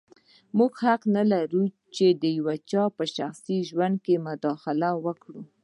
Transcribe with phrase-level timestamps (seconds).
[0.57, 1.63] موږ حق نه لرو
[1.95, 5.41] چې د یو چا په شخصي ژوند کې مداخله وکړو.